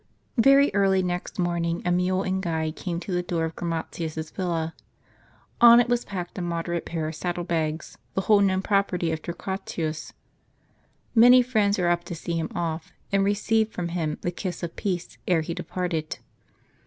'EEY 0.43 0.71
early 0.73 1.03
next 1.03 1.37
morning 1.37 1.83
a 1.85 1.91
mule 1.91 2.23
and 2.23 2.41
guide 2.41 2.75
came 2.75 2.99
to 2.99 3.11
the 3.11 3.21
door 3.21 3.45
of 3.45 3.55
Chromatins' 3.55 4.17
s 4.17 4.31
villa. 4.31 4.73
On 5.61 5.79
it 5.79 5.89
was 5.89 6.05
packed 6.05 6.35
a 6.39 6.41
moderate 6.41 6.85
pair 6.87 7.07
of 7.07 7.13
saddle 7.13 7.43
bags, 7.43 7.99
the 8.15 8.21
whole 8.21 8.39
known 8.41 8.63
property 8.63 9.11
of 9.11 9.21
Torqua 9.21 9.59
tus. 9.63 10.11
Many 11.13 11.43
friends 11.43 11.77
were 11.77 11.89
up 11.89 12.03
to 12.05 12.15
see 12.15 12.33
him 12.35 12.49
off, 12.55 12.91
and 13.11 13.23
receive 13.23 13.69
from 13.69 13.89
him 13.89 14.17
the 14.21 14.31
kiss 14.31 14.63
of 14.63 14.75
peace 14.75 15.19
ere 15.27 15.41
he 15.41 15.53
departed. 15.53 16.17